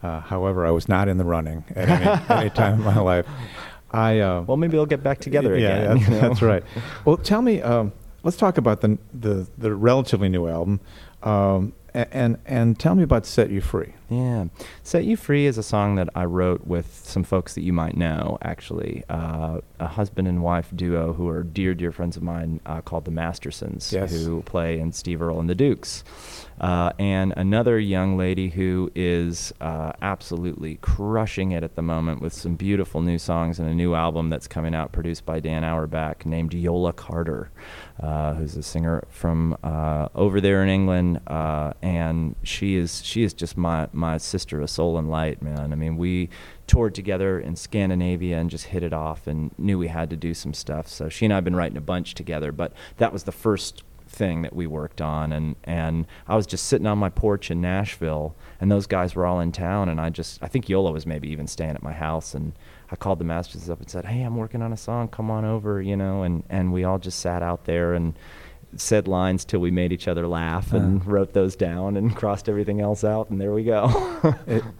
Uh, 0.01 0.21
however, 0.21 0.65
I 0.65 0.71
was 0.71 0.87
not 0.87 1.07
in 1.07 1.17
the 1.17 1.25
running 1.25 1.65
at 1.75 1.89
any, 1.89 2.23
any 2.41 2.49
time 2.49 2.75
in 2.75 2.81
my 2.81 2.99
life. 2.99 3.27
I 3.91 4.19
uh, 4.19 4.41
well, 4.41 4.57
maybe 4.57 4.73
they'll 4.73 4.85
get 4.85 5.03
back 5.03 5.19
together 5.19 5.57
yeah, 5.57 5.77
again. 5.77 5.97
that's, 5.97 6.09
you 6.09 6.15
know? 6.15 6.21
that's 6.21 6.41
right. 6.41 6.63
Well, 7.05 7.17
tell 7.17 7.41
me. 7.41 7.61
Um, 7.61 7.91
let's 8.23 8.37
talk 8.37 8.57
about 8.57 8.81
the 8.81 8.97
the 9.13 9.47
the 9.57 9.73
relatively 9.73 10.29
new 10.29 10.47
album, 10.47 10.79
um, 11.23 11.73
and 11.93 12.37
and 12.45 12.79
tell 12.79 12.95
me 12.95 13.03
about 13.03 13.25
"Set 13.25 13.49
You 13.49 13.61
Free." 13.61 13.93
Yeah. 14.09 14.45
Set 14.83 15.03
You 15.05 15.15
Free 15.15 15.45
is 15.45 15.57
a 15.57 15.63
song 15.63 15.95
that 15.95 16.09
I 16.15 16.25
wrote 16.25 16.65
with 16.65 17.01
some 17.05 17.23
folks 17.23 17.53
that 17.55 17.61
you 17.61 17.73
might 17.73 17.95
know, 17.95 18.37
actually. 18.41 19.03
Uh, 19.09 19.61
a 19.79 19.87
husband 19.87 20.27
and 20.27 20.41
wife 20.43 20.69
duo 20.75 21.13
who 21.13 21.27
are 21.29 21.43
dear, 21.43 21.73
dear 21.73 21.91
friends 21.91 22.17
of 22.17 22.23
mine 22.23 22.59
uh, 22.65 22.81
called 22.81 23.05
the 23.05 23.11
Mastersons, 23.11 23.93
Yes. 23.93 24.11
who 24.11 24.41
play 24.41 24.79
in 24.79 24.91
Steve 24.91 25.21
Earle 25.21 25.39
and 25.39 25.49
the 25.49 25.55
Dukes. 25.55 26.03
Uh, 26.59 26.91
and 26.99 27.33
another 27.37 27.79
young 27.79 28.17
lady 28.17 28.49
who 28.49 28.91
is 28.93 29.53
uh, 29.61 29.93
absolutely 30.01 30.75
crushing 30.81 31.51
it 31.53 31.63
at 31.63 31.75
the 31.75 31.81
moment 31.81 32.21
with 32.21 32.33
some 32.33 32.55
beautiful 32.55 33.01
new 33.01 33.17
songs 33.17 33.59
and 33.59 33.69
a 33.69 33.73
new 33.73 33.93
album 33.95 34.29
that's 34.29 34.47
coming 34.47 34.75
out 34.75 34.91
produced 34.91 35.25
by 35.25 35.39
Dan 35.39 35.63
Auerbach 35.63 36.25
named 36.25 36.53
Yola 36.53 36.91
Carter, 36.91 37.49
uh, 38.01 38.33
who's 38.33 38.57
a 38.57 38.63
singer 38.63 39.03
from 39.09 39.55
uh, 39.63 40.09
over 40.15 40.41
there 40.41 40.61
in 40.61 40.67
England. 40.67 41.21
Uh, 41.27 41.71
and 41.81 42.35
she 42.43 42.75
is 42.75 43.01
she 43.05 43.23
is 43.23 43.33
just 43.33 43.55
my, 43.55 43.87
my 43.99 44.17
sister, 44.17 44.61
a 44.61 44.67
soul 44.67 44.97
and 44.97 45.09
light, 45.09 45.41
man. 45.41 45.71
I 45.71 45.75
mean, 45.75 45.97
we 45.97 46.29
toured 46.67 46.95
together 46.95 47.39
in 47.39 47.55
Scandinavia 47.55 48.37
and 48.37 48.49
just 48.49 48.65
hit 48.65 48.83
it 48.83 48.93
off 48.93 49.27
and 49.27 49.51
knew 49.57 49.77
we 49.77 49.87
had 49.87 50.09
to 50.11 50.17
do 50.17 50.33
some 50.33 50.53
stuff. 50.53 50.87
So 50.87 51.09
she 51.09 51.25
and 51.25 51.33
I 51.33 51.37
have 51.37 51.43
been 51.43 51.55
writing 51.55 51.77
a 51.77 51.81
bunch 51.81 52.13
together, 52.13 52.51
but 52.51 52.73
that 52.97 53.13
was 53.13 53.23
the 53.23 53.31
first 53.31 53.83
thing 54.07 54.41
that 54.41 54.55
we 54.55 54.65
worked 54.65 55.01
on 55.01 55.31
and 55.31 55.55
and 55.63 56.07
I 56.27 56.35
was 56.35 56.47
just 56.47 56.65
sitting 56.65 56.87
on 56.87 56.97
my 56.97 57.09
porch 57.09 57.51
in 57.51 57.61
Nashville 57.61 58.35
and 58.59 58.71
those 58.71 58.87
guys 58.87 59.13
were 59.13 59.23
all 59.23 59.39
in 59.39 59.51
town 59.51 59.87
and 59.87 60.01
I 60.01 60.09
just 60.09 60.41
I 60.41 60.47
think 60.47 60.67
Yola 60.67 60.91
was 60.91 61.05
maybe 61.05 61.29
even 61.29 61.45
staying 61.45 61.75
at 61.75 61.83
my 61.83 61.93
house 61.93 62.33
and 62.33 62.53
I 62.91 62.95
called 62.95 63.19
the 63.19 63.23
masters 63.25 63.69
up 63.69 63.79
and 63.79 63.89
said, 63.89 64.05
"Hey, 64.05 64.23
I'm 64.23 64.35
working 64.35 64.61
on 64.61 64.73
a 64.73 64.77
song. 64.77 65.09
Come 65.09 65.29
on 65.29 65.45
over," 65.45 65.81
you 65.81 65.95
know, 65.95 66.23
and 66.23 66.43
and 66.49 66.73
we 66.73 66.83
all 66.83 66.97
just 66.97 67.19
sat 67.19 67.43
out 67.43 67.65
there 67.65 67.93
and 67.93 68.17
said 68.75 69.07
lines 69.07 69.45
till 69.45 69.59
we 69.59 69.71
made 69.71 69.91
each 69.91 70.07
other 70.07 70.27
laugh 70.27 70.73
and 70.73 71.01
uh-huh. 71.01 71.11
wrote 71.11 71.33
those 71.33 71.55
down 71.55 71.97
and 71.97 72.15
crossed 72.17 72.47
everything 72.47 72.81
else 72.81 73.03
out 73.03 73.29
and 73.29 73.39
there 73.39 73.53
we 73.53 73.63
go. 73.63 73.87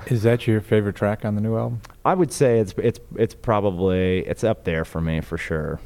Is 0.07 0.23
that 0.23 0.47
your 0.47 0.61
favorite 0.61 0.95
track 0.95 1.25
on 1.25 1.35
the 1.35 1.41
new 1.41 1.57
album? 1.57 1.81
I 2.05 2.13
would 2.13 2.31
say 2.31 2.59
it's 2.59 2.73
it's 2.77 2.99
it's 3.15 3.35
probably 3.35 4.19
it's 4.19 4.43
up 4.43 4.63
there 4.63 4.85
for 4.85 5.01
me 5.01 5.21
for 5.21 5.37
sure. 5.37 5.79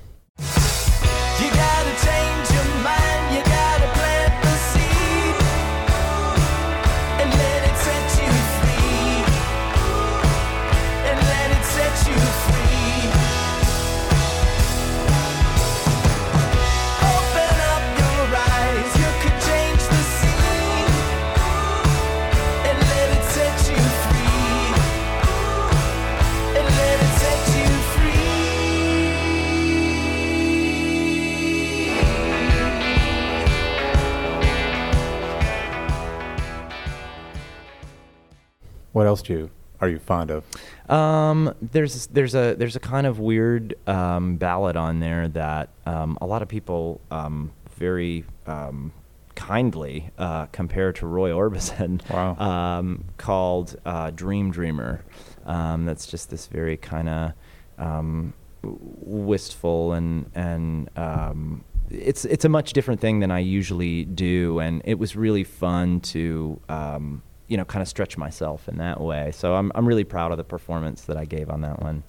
What 38.93 39.05
else 39.07 39.21
do 39.21 39.33
you 39.33 39.49
are 39.81 39.89
you 39.89 39.99
fond 39.99 40.31
of? 40.31 40.45
Um, 40.89 41.53
there's 41.61 42.07
there's 42.07 42.35
a 42.35 42.55
there's 42.55 42.77
a 42.77 42.79
kind 42.79 43.05
of 43.05 43.19
weird 43.19 43.75
um, 43.85 44.37
ballad 44.37 44.77
on 44.77 45.01
there 45.01 45.27
that 45.27 45.69
um, 45.85 46.17
a 46.21 46.25
lot 46.25 46.41
of 46.41 46.47
people 46.47 47.01
um, 47.11 47.51
very 47.75 48.23
um, 48.47 48.93
kindly 49.35 50.09
uh, 50.17 50.45
compare 50.47 50.93
to 50.93 51.05
Roy 51.05 51.31
Orbison. 51.31 52.01
Wow. 52.09 52.35
Um, 52.37 53.05
called 53.17 53.75
uh, 53.85 54.11
Dream 54.11 54.51
Dreamer. 54.51 55.03
Um, 55.45 55.85
that's 55.85 56.05
just 56.05 56.29
this 56.29 56.47
very 56.47 56.77
kind 56.77 57.09
of 57.09 57.33
um, 57.77 58.33
wistful 58.61 59.93
and 59.93 60.29
and 60.35 60.89
um, 60.97 61.63
it's 61.89 62.23
it's 62.25 62.45
a 62.45 62.49
much 62.49 62.73
different 62.73 63.01
thing 63.01 63.19
than 63.19 63.31
I 63.31 63.39
usually 63.39 64.05
do, 64.05 64.59
and 64.59 64.81
it 64.85 64.97
was 64.97 65.15
really 65.15 65.43
fun 65.43 65.99
to 66.01 66.59
um, 66.69 67.23
you 67.53 67.57
know 67.57 67.65
kind 67.65 67.83
of 67.83 67.87
stretch 67.87 68.17
myself 68.17 68.67
in 68.67 68.77
that 68.79 68.99
way. 68.99 69.31
So 69.31 69.53
I'm 69.53 69.71
I'm 69.75 69.87
really 69.87 70.03
proud 70.03 70.31
of 70.31 70.39
the 70.39 70.43
performance 70.43 71.03
that 71.03 71.17
I 71.17 71.25
gave 71.25 71.51
on 71.51 71.61
that 71.61 71.83
one. 71.83 72.03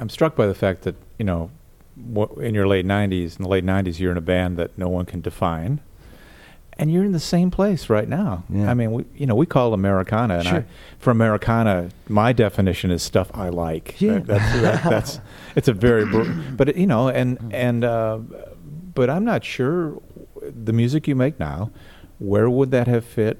I'm 0.00 0.08
struck 0.08 0.36
by 0.36 0.46
the 0.46 0.54
fact 0.54 0.82
that 0.82 0.94
you 1.18 1.24
know, 1.24 1.50
in 2.40 2.54
your 2.54 2.66
late 2.68 2.86
'90s, 2.86 3.36
in 3.38 3.42
the 3.42 3.48
late 3.48 3.64
'90s, 3.64 3.98
you're 3.98 4.12
in 4.12 4.18
a 4.18 4.22
band 4.22 4.56
that 4.56 4.76
no 4.78 4.88
one 4.88 5.04
can 5.04 5.20
define, 5.20 5.80
and 6.78 6.92
you're 6.92 7.04
in 7.04 7.12
the 7.12 7.18
same 7.20 7.50
place 7.50 7.90
right 7.90 8.08
now. 8.08 8.44
Yeah. 8.48 8.70
I 8.70 8.74
mean, 8.74 8.92
we 8.92 9.04
you 9.16 9.26
know 9.26 9.34
we 9.34 9.46
call 9.46 9.70
it 9.70 9.74
Americana, 9.74 10.38
and 10.38 10.48
I, 10.48 10.64
for 10.98 11.10
Americana, 11.10 11.88
my 12.08 12.32
definition 12.32 12.90
is 12.90 13.02
stuff 13.02 13.30
I 13.34 13.48
like. 13.48 14.00
Yeah. 14.00 14.18
That- 14.18 14.26
that's 14.26 14.52
that, 14.62 14.82
that's 14.90 15.20
it's 15.56 15.68
a 15.68 15.72
very, 15.72 16.04
br- 16.06 16.30
but 16.56 16.68
it, 16.70 16.76
you 16.76 16.86
know, 16.86 17.08
and 17.08 17.50
and 17.52 17.84
uh, 17.84 18.18
but 18.94 19.10
I'm 19.10 19.24
not 19.24 19.44
sure 19.44 20.00
the 20.42 20.72
music 20.72 21.08
you 21.08 21.16
make 21.16 21.40
now, 21.40 21.70
where 22.20 22.48
would 22.48 22.70
that 22.70 22.86
have 22.86 23.04
fit 23.04 23.38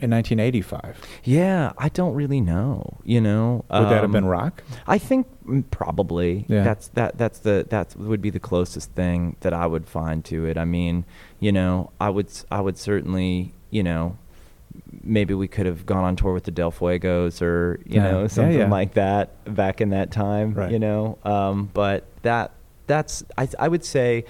in 0.00 0.10
1985? 0.10 1.00
Yeah, 1.24 1.72
I 1.78 1.88
don't 1.88 2.14
really 2.14 2.40
know. 2.40 2.98
You 3.04 3.20
know, 3.20 3.64
Would 3.70 3.84
that 3.90 4.02
have 4.02 4.12
been 4.12 4.24
Um, 4.24 4.30
rock? 4.30 4.62
I 4.86 4.98
think 4.98 5.26
probably 5.70 6.44
Yeah. 6.48 6.62
that's 6.64 6.88
that 6.88 7.18
that's 7.18 7.38
the 7.40 7.66
that 7.70 7.96
would 7.96 8.20
be 8.22 8.30
the 8.30 8.40
closest 8.40 8.92
thing 8.92 9.36
that 9.40 9.52
I 9.52 9.66
would 9.66 9.86
find 9.86 10.24
to 10.26 10.46
it. 10.46 10.56
I 10.58 10.64
mean, 10.64 11.04
you 11.40 11.52
know, 11.52 11.90
I 12.00 12.10
would 12.10 12.28
I 12.50 12.60
would 12.60 12.76
certainly, 12.78 13.52
you 13.70 13.82
know, 13.82 14.16
maybe 15.02 15.34
we 15.34 15.48
could 15.48 15.66
have 15.66 15.86
gone 15.86 16.04
on 16.04 16.16
tour 16.16 16.32
with 16.32 16.44
the 16.44 16.50
Del 16.50 16.70
Fuegos 16.70 17.42
or 17.42 17.80
you 17.86 17.96
Yeah. 17.96 18.10
know 18.10 18.20
Yeah, 18.22 18.26
something 18.28 18.58
yeah. 18.58 18.68
like 18.68 18.94
that 18.94 19.30
back 19.54 19.80
in 19.80 19.90
that 19.90 20.10
time, 20.10 20.54
Right. 20.54 20.70
you 20.70 20.78
know. 20.78 21.18
Um, 21.24 21.70
but 21.74 22.04
that 22.22 22.52
that's 22.86 23.24
I 23.36 23.48
I 23.58 23.68
would 23.68 23.84
say, 23.84 24.24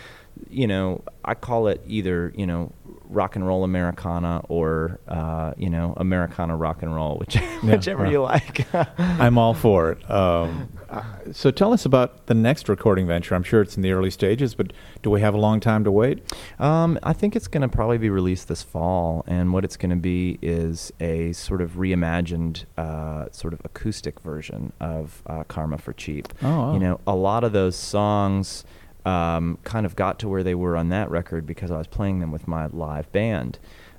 you 0.48 0.66
know, 0.66 1.02
I 1.24 1.34
call 1.34 1.66
it 1.68 1.82
either, 1.86 2.32
you 2.36 2.46
know, 2.46 2.72
rock 3.08 3.36
and 3.36 3.46
roll 3.46 3.64
Americana 3.64 4.42
or 4.48 5.00
uh, 5.08 5.52
you 5.56 5.70
know 5.70 5.94
Americana 5.96 6.56
rock 6.56 6.82
and 6.82 6.94
roll, 6.94 7.16
which, 7.18 7.36
Yeah, 7.36 7.60
whichever 7.62 8.02
well. 8.04 8.12
you 8.12 8.22
like. 8.22 8.66
I'm 8.98 9.38
all 9.38 9.54
for 9.54 9.92
it. 9.92 10.10
Um, 10.10 10.68
uh, 10.88 11.02
so 11.32 11.50
tell 11.50 11.72
us 11.72 11.84
about 11.84 12.26
the 12.26 12.34
next 12.34 12.68
recording 12.68 13.06
venture. 13.06 13.34
I'm 13.34 13.42
sure 13.42 13.60
it's 13.62 13.76
in 13.76 13.82
the 13.82 13.92
early 13.92 14.10
stages, 14.10 14.54
but 14.54 14.72
do 15.02 15.10
we 15.10 15.20
have 15.20 15.34
a 15.34 15.38
long 15.38 15.60
time 15.60 15.84
to 15.84 15.90
wait? 15.92 16.22
Um, 16.58 16.98
I 17.02 17.12
think 17.12 17.34
it's 17.36 17.48
going 17.48 17.62
to 17.62 17.68
probably 17.68 17.98
be 17.98 18.10
released 18.10 18.48
this 18.48 18.62
fall, 18.62 19.24
and 19.26 19.52
what 19.52 19.64
it's 19.64 19.76
going 19.76 19.90
to 19.90 19.96
be 19.96 20.38
is 20.42 20.92
a 21.00 21.32
sort 21.32 21.60
of 21.60 21.72
reimagined, 21.72 22.64
uh, 22.76 23.26
sort 23.32 23.52
of 23.52 23.60
acoustic 23.64 24.20
version 24.20 24.72
of 24.80 25.22
uh, 25.26 25.44
"Karma 25.44 25.78
for 25.78 25.92
Cheap." 25.92 26.28
Oh, 26.42 26.48
wow. 26.58 26.72
You 26.74 26.78
know, 26.78 27.00
a 27.06 27.14
lot 27.14 27.44
of 27.44 27.52
those 27.52 27.76
songs 27.76 28.64
um, 29.08 29.58
kind 29.64 29.86
of 29.86 29.96
got 29.96 30.18
to 30.18 30.28
where 30.28 30.42
they 30.42 30.54
were 30.54 30.76
on 30.76 30.90
that 30.90 31.10
record 31.10 31.46
because 31.46 31.70
I 31.70 31.78
was 31.78 31.86
playing 31.86 32.20
them 32.20 32.30
with 32.30 32.46
my 32.46 32.66
live 32.66 33.10
band. 33.10 33.58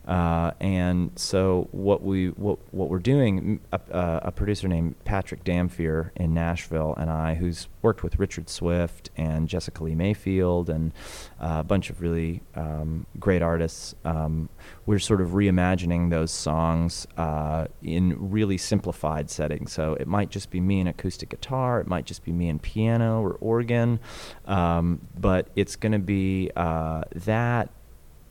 Uh, 0.09 0.49
and 0.59 1.11
so 1.15 1.67
what 1.71 2.01
we 2.01 2.29
what 2.29 2.57
what 2.73 2.89
we're 2.89 2.97
doing, 2.97 3.61
a, 3.71 3.79
a 4.23 4.31
producer 4.31 4.67
named 4.67 4.95
Patrick 5.05 5.43
Damphier 5.43 6.09
in 6.15 6.33
Nashville 6.33 6.95
and 6.97 7.11
I, 7.11 7.35
who's 7.35 7.67
worked 7.83 8.01
with 8.01 8.17
Richard 8.17 8.49
Swift 8.49 9.11
and 9.15 9.47
Jessica 9.47 9.83
Lea 9.83 9.93
Mayfield 9.93 10.67
and 10.67 10.93
uh, 11.39 11.57
a 11.59 11.63
bunch 11.63 11.91
of 11.91 12.01
really 12.01 12.41
um, 12.55 13.05
great 13.19 13.43
artists. 13.43 13.93
Um, 14.03 14.49
we're 14.87 14.97
sort 14.97 15.21
of 15.21 15.29
reimagining 15.29 16.09
those 16.09 16.31
songs 16.31 17.05
uh, 17.15 17.67
in 17.83 18.31
really 18.31 18.57
simplified 18.57 19.29
settings. 19.29 19.71
So 19.71 19.93
it 19.93 20.07
might 20.07 20.31
just 20.31 20.49
be 20.49 20.59
me 20.59 20.79
and 20.79 20.89
acoustic 20.89 21.29
guitar, 21.29 21.81
it 21.81 21.87
might 21.87 22.05
just 22.05 22.23
be 22.23 22.31
me 22.31 22.49
and 22.49 22.59
piano 22.59 23.21
or 23.21 23.33
organ, 23.33 23.99
um, 24.45 25.07
but 25.19 25.49
it's 25.55 25.75
going 25.75 25.91
to 25.91 25.99
be 25.99 26.49
uh, 26.55 27.03
that 27.13 27.69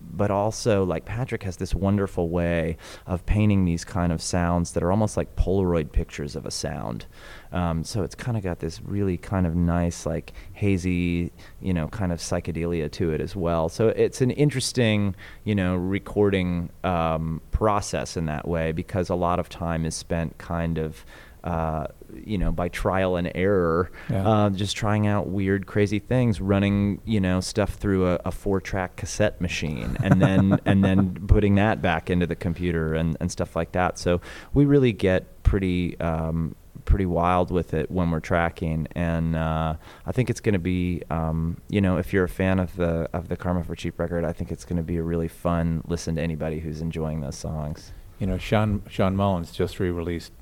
but 0.00 0.30
also 0.30 0.84
like 0.84 1.04
Patrick 1.04 1.42
has 1.42 1.56
this 1.56 1.74
wonderful 1.74 2.28
way 2.28 2.76
of 3.06 3.24
painting 3.26 3.64
these 3.64 3.84
kind 3.84 4.12
of 4.12 4.22
sounds 4.22 4.72
that 4.72 4.82
are 4.82 4.90
almost 4.90 5.16
like 5.16 5.36
Polaroid 5.36 5.92
pictures 5.92 6.36
of 6.36 6.46
a 6.46 6.50
sound. 6.50 7.06
Um, 7.52 7.84
so 7.84 8.02
it's 8.02 8.14
kind 8.14 8.36
of 8.36 8.42
got 8.42 8.58
this 8.60 8.80
really 8.82 9.16
kind 9.16 9.46
of 9.46 9.54
nice, 9.54 10.06
like 10.06 10.32
hazy, 10.52 11.32
you 11.60 11.72
know, 11.72 11.88
kind 11.88 12.12
of 12.12 12.18
psychedelia 12.18 12.90
to 12.92 13.12
it 13.12 13.20
as 13.20 13.34
well. 13.34 13.68
So 13.68 13.88
it's 13.88 14.20
an 14.20 14.30
interesting, 14.32 15.14
you 15.44 15.54
know, 15.54 15.74
recording 15.76 16.70
um, 16.84 17.40
process 17.50 18.16
in 18.16 18.26
that 18.26 18.46
way 18.46 18.72
because 18.72 19.08
a 19.08 19.14
lot 19.14 19.38
of 19.38 19.48
time 19.48 19.84
is 19.84 19.94
spent 19.94 20.38
kind 20.38 20.78
of. 20.78 21.04
Uh, 21.44 21.86
you 22.14 22.38
know, 22.38 22.50
by 22.52 22.68
trial 22.68 23.16
and 23.16 23.30
error, 23.34 23.90
Yeah. 24.10 24.26
uh, 24.28 24.50
just 24.50 24.76
trying 24.76 25.06
out 25.06 25.28
weird, 25.28 25.66
crazy 25.66 25.98
things, 25.98 26.40
running 26.40 27.00
you 27.04 27.20
know 27.20 27.40
stuff 27.40 27.74
through 27.74 28.08
a, 28.08 28.20
a 28.24 28.30
four-track 28.32 28.96
cassette 28.96 29.40
machine, 29.40 29.96
and 30.02 30.20
then 30.22 30.58
and 30.64 30.84
then 30.84 31.14
putting 31.26 31.54
that 31.56 31.82
back 31.82 32.10
into 32.10 32.26
the 32.26 32.36
computer 32.36 32.94
and, 32.94 33.16
and 33.20 33.30
stuff 33.30 33.54
like 33.56 33.72
that. 33.72 33.98
So 33.98 34.20
we 34.54 34.64
really 34.64 34.92
get 34.92 35.42
pretty 35.42 35.98
um, 36.00 36.54
pretty 36.84 37.06
wild 37.06 37.50
with 37.50 37.74
it 37.74 37.90
when 37.90 38.10
we're 38.10 38.20
tracking, 38.20 38.88
and 38.94 39.36
uh, 39.36 39.74
I 40.06 40.12
think 40.12 40.30
it's 40.30 40.40
going 40.40 40.54
to 40.54 40.58
be 40.58 41.02
um, 41.10 41.58
you 41.68 41.80
know 41.80 41.98
if 41.98 42.12
you're 42.12 42.24
a 42.24 42.28
fan 42.28 42.58
of 42.58 42.74
the 42.76 43.08
of 43.12 43.28
the 43.28 43.36
Karma 43.36 43.64
for 43.64 43.74
Cheap 43.76 43.98
record, 43.98 44.24
I 44.24 44.32
think 44.32 44.50
it's 44.50 44.64
going 44.64 44.78
to 44.78 44.82
be 44.82 44.96
a 44.96 45.02
really 45.02 45.28
fun 45.28 45.82
listen 45.86 46.16
to 46.16 46.22
anybody 46.22 46.60
who's 46.60 46.80
enjoying 46.80 47.20
those 47.20 47.36
songs. 47.36 47.92
You 48.18 48.26
know, 48.26 48.38
Sean 48.38 48.82
Shawn 48.88 49.14
Mullins 49.14 49.52
just 49.52 49.78
re-released, 49.78 50.32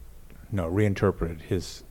no, 0.51 0.67
reinterpreted 0.67 1.43
his 1.43 1.83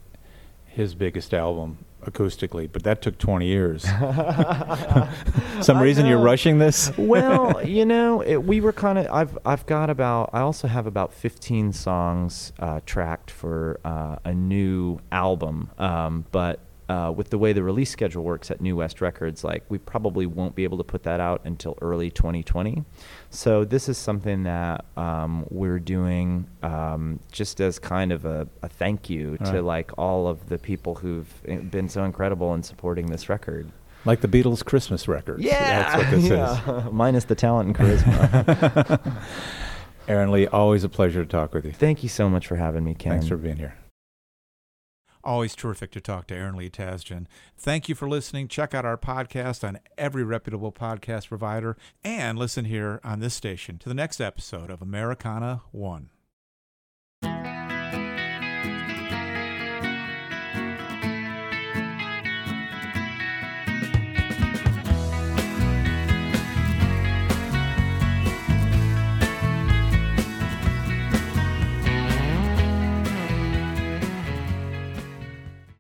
his 0.66 0.94
biggest 0.94 1.34
album 1.34 1.86
acoustically, 2.06 2.70
but 2.72 2.84
that 2.84 3.02
took 3.02 3.18
20 3.18 3.46
years. 3.46 3.84
Some 5.62 5.78
I 5.78 5.82
reason 5.82 6.06
you're 6.06 6.20
rushing 6.20 6.60
this? 6.60 6.96
well, 6.98 7.66
you 7.66 7.86
know, 7.86 8.22
it, 8.22 8.44
we 8.44 8.62
were 8.62 8.74
kind 8.74 9.00
of. 9.00 9.08
I've 9.08 9.38
I've 9.46 9.66
got 9.66 9.90
about. 9.90 10.30
I 10.34 10.42
also 10.42 10.68
have 10.68 10.86
about 10.86 11.14
15 11.14 11.74
songs 11.74 12.54
uh, 12.60 12.82
tracked 12.86 13.32
for 13.32 13.80
uh, 13.84 14.18
a 14.24 14.34
new 14.34 15.00
album, 15.12 15.72
um, 15.78 16.26
but. 16.32 16.60
Uh, 16.88 17.12
with 17.16 17.32
the 17.32 17.38
way 17.40 17.52
the 17.52 17.64
release 17.64 17.90
schedule 17.90 18.24
works 18.24 18.52
at 18.52 18.62
New 18.62 18.76
West 18.76 19.02
Records, 19.02 19.44
like 19.44 19.64
we 19.70 19.80
probably 19.80 20.28
won't 20.28 20.54
be 20.54 20.64
able 20.64 20.78
to 20.78 20.84
put 20.84 21.02
that 21.02 21.20
out 21.20 21.42
until 21.44 21.76
early 21.82 22.12
2020. 22.12 22.84
So 23.32 23.66
this 23.66 23.90
is 23.90 23.98
something 23.98 24.44
that 24.44 24.86
um, 24.96 25.48
we're 25.50 25.80
doing 25.80 26.48
um, 26.62 27.20
just 27.32 27.60
as 27.60 27.80
kind 27.80 28.12
of 28.12 28.24
a, 28.26 28.48
a 28.62 28.70
thank 28.70 29.10
you 29.10 29.36
to 29.38 29.54
Right. 29.54 29.64
like 29.64 29.92
all 29.98 30.28
of 30.28 30.48
the 30.50 30.60
people 30.60 30.94
who've 30.94 31.34
eh, 31.48 31.56
been 31.58 31.90
so 31.90 32.04
incredible 32.04 32.54
in 32.54 32.62
supporting 32.62 33.08
this 33.08 33.30
record. 33.30 33.72
Like 34.06 34.22
the 34.22 34.28
Beatles' 34.28 34.64
Christmas 34.64 35.08
records. 35.08 35.44
That's 35.44 35.98
what 36.04 36.12
this 36.12 36.24
is. 36.26 36.30
yeah. 36.30 36.88
Minus 36.92 37.26
the 37.26 37.34
talent 37.34 37.68
and 37.70 37.76
charisma. 37.76 39.00
Aaron 40.08 40.30
Lee, 40.32 40.46
always 40.46 40.84
a 40.84 40.90
pleasure 40.90 41.24
to 41.26 41.28
talk 41.30 41.52
with 41.56 41.66
you. 41.66 41.72
Thank 41.72 42.04
you 42.04 42.10
so 42.10 42.30
much 42.30 42.46
for 42.46 42.58
having 42.58 42.84
me, 42.84 42.94
Ken. 42.94 43.14
Thanks 43.14 43.28
for 43.28 43.38
being 43.38 43.56
here. 43.58 43.74
Always 45.26 45.56
terrific 45.56 45.90
to 45.94 46.02
talk 46.02 46.28
to 46.28 46.36
Aaron 46.36 46.56
Lee 46.56 46.70
Tasjan. 46.70 47.26
Thank 47.58 47.90
you 47.90 47.96
for 47.96 48.08
listening. 48.08 48.48
Check 48.48 48.76
out 48.76 48.86
our 48.86 48.96
podcast 48.98 49.68
on 49.68 49.80
every 49.98 50.24
reputable 50.24 50.72
podcast 50.72 51.30
provider 51.30 51.76
and 52.04 52.38
listen 52.38 52.66
here 52.66 53.02
on 53.04 53.22
this 53.22 53.34
station 53.34 53.80
to 53.80 53.90
the 53.90 53.96
next 53.96 54.22
episode 54.22 54.70
of 54.70 54.84
Americana 54.84 55.64
One. 55.72 56.12